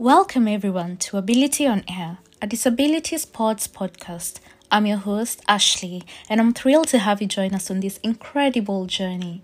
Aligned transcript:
Welcome, 0.00 0.48
everyone, 0.48 0.96
to 0.96 1.18
Ability 1.18 1.66
on 1.66 1.84
Air, 1.86 2.20
a 2.40 2.46
disability 2.46 3.18
sports 3.18 3.68
podcast. 3.68 4.40
I'm 4.70 4.86
your 4.86 4.96
host, 4.96 5.42
Ashley, 5.46 6.04
and 6.26 6.40
I'm 6.40 6.54
thrilled 6.54 6.88
to 6.88 6.98
have 7.00 7.20
you 7.20 7.28
join 7.28 7.54
us 7.54 7.70
on 7.70 7.80
this 7.80 7.98
incredible 7.98 8.86
journey. 8.86 9.42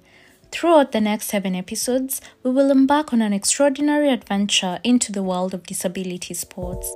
Throughout 0.51 0.93
the 0.93 1.01
next 1.03 1.27
seven 1.27 1.55
episodes, 1.55 2.23
we 2.43 2.53
will 2.53 2.71
embark 2.71 3.13
on 3.13 3.21
an 3.21 3.35
extraordinary 3.35 4.09
adventure 4.09 4.79
into 4.83 5.13
the 5.13 5.23
world 5.23 5.53
of 5.53 5.67
disability 5.67 6.33
sports. 6.33 6.91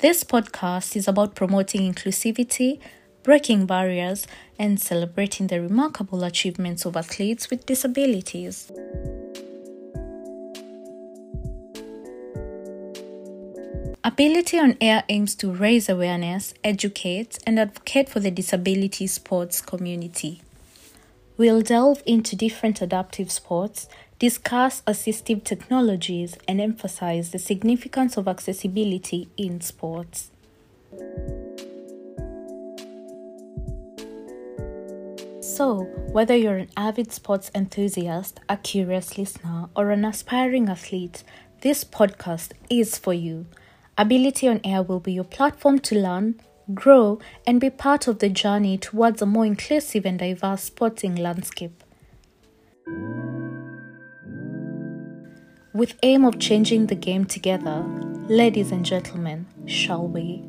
This 0.00 0.22
podcast 0.22 0.96
is 0.96 1.08
about 1.08 1.34
promoting 1.34 1.90
inclusivity, 1.90 2.78
breaking 3.22 3.64
barriers, 3.64 4.26
and 4.58 4.78
celebrating 4.78 5.46
the 5.46 5.62
remarkable 5.62 6.24
achievements 6.24 6.84
of 6.84 6.94
athletes 6.94 7.48
with 7.48 7.64
disabilities. 7.64 8.70
Ability 14.04 14.58
on 14.58 14.76
Air 14.80 15.04
aims 15.08 15.34
to 15.34 15.52
raise 15.52 15.88
awareness, 15.88 16.54
educate, 16.64 17.38
and 17.46 17.58
advocate 17.58 18.08
for 18.08 18.20
the 18.20 18.30
disability 18.30 19.06
sports 19.06 19.60
community. 19.60 20.40
We'll 21.36 21.62
delve 21.62 22.02
into 22.06 22.34
different 22.34 22.80
adaptive 22.80 23.30
sports, 23.30 23.88
discuss 24.18 24.82
assistive 24.86 25.44
technologies, 25.44 26.36
and 26.48 26.60
emphasize 26.60 27.30
the 27.30 27.38
significance 27.38 28.16
of 28.16 28.26
accessibility 28.26 29.28
in 29.36 29.60
sports. 29.60 30.30
So, 35.40 35.82
whether 36.12 36.36
you're 36.36 36.56
an 36.56 36.70
avid 36.76 37.12
sports 37.12 37.50
enthusiast, 37.54 38.40
a 38.48 38.56
curious 38.56 39.18
listener, 39.18 39.68
or 39.76 39.90
an 39.90 40.04
aspiring 40.04 40.68
athlete, 40.68 41.24
this 41.60 41.84
podcast 41.84 42.52
is 42.70 42.96
for 42.96 43.12
you. 43.12 43.46
Ability 43.96 44.46
on 44.46 44.60
Air 44.62 44.82
will 44.82 45.00
be 45.00 45.12
your 45.12 45.24
platform 45.24 45.80
to 45.80 45.98
learn, 45.98 46.40
grow, 46.72 47.18
and 47.46 47.60
be 47.60 47.70
part 47.70 48.06
of 48.06 48.20
the 48.20 48.28
journey 48.28 48.78
towards 48.78 49.20
a 49.20 49.26
more 49.26 49.44
inclusive 49.44 50.06
and 50.06 50.18
diverse 50.18 50.62
sporting 50.62 51.16
landscape. 51.16 51.82
With 55.74 55.94
aim 56.02 56.24
of 56.24 56.38
changing 56.38 56.86
the 56.86 56.94
game 56.94 57.24
together, 57.24 57.84
ladies 58.28 58.70
and 58.70 58.84
gentlemen, 58.84 59.46
shall 59.66 60.06
we? 60.06 60.44